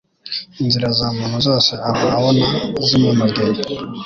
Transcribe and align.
Inzira 0.61 0.87
za 0.97 1.07
muntu 1.17 1.37
zose 1.47 1.71
ahora 1.87 2.11
abona 2.19 2.47
zimunogeye 2.85 3.61